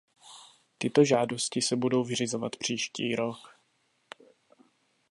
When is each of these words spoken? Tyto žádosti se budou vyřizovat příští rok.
Tyto 0.77 1.03
žádosti 1.05 1.61
se 1.61 1.75
budou 1.75 2.03
vyřizovat 2.03 2.55
příští 2.55 3.15
rok. 3.15 3.37